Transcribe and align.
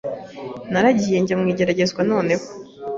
naragiye 0.71 1.17
njya 1.21 1.35
mu 1.39 1.45
igeragezwa 1.53 2.01
noneho 2.11 2.45